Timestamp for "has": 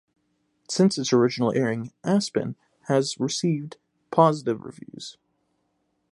2.87-3.19